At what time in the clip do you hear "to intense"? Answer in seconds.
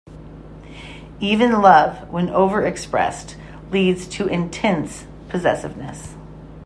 4.07-5.05